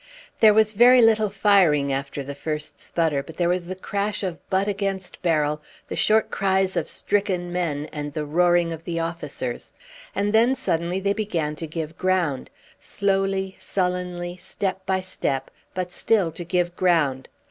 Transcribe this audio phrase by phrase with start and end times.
[0.39, 4.39] There was very little firing after the first sputter; but there was the crash of
[4.49, 9.73] butt against barrel, the short cries of stricken men, and the roaring of the officers.
[10.15, 16.31] And then, suddenly, they began to give ground slowly, sullenly, step by step, but still
[16.31, 17.29] to give ground.